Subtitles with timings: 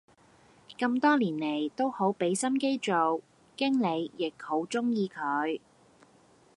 [0.79, 3.21] 咁多年黎都好俾心機做，
[3.55, 5.59] 經理亦好鍾意佢